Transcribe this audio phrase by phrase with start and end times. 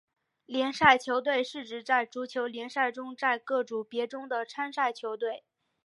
[0.47, 5.43] 联赛球队是指在足球联赛中在各组别中的参赛球队。